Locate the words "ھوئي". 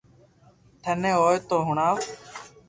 1.19-1.37